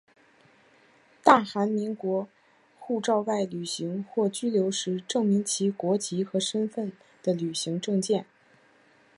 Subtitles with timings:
[1.23, 2.27] 大韩民国
[2.79, 8.25] 护照外旅行或居留时证明其国籍和身份的旅行证件。